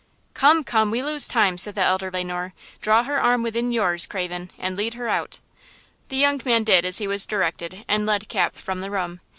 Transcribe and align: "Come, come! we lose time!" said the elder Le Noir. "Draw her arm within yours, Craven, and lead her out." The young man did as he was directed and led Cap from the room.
"Come, 0.33 0.63
come! 0.63 0.89
we 0.89 1.03
lose 1.03 1.27
time!" 1.27 1.59
said 1.59 1.75
the 1.75 1.81
elder 1.83 2.09
Le 2.09 2.23
Noir. 2.23 2.55
"Draw 2.81 3.03
her 3.03 3.21
arm 3.21 3.43
within 3.43 3.71
yours, 3.71 4.07
Craven, 4.07 4.49
and 4.57 4.75
lead 4.75 4.95
her 4.95 5.07
out." 5.07 5.37
The 6.09 6.17
young 6.17 6.41
man 6.43 6.63
did 6.63 6.85
as 6.85 6.97
he 6.97 7.05
was 7.05 7.27
directed 7.27 7.85
and 7.87 8.03
led 8.07 8.27
Cap 8.27 8.55
from 8.55 8.81
the 8.81 8.89
room. 8.89 9.19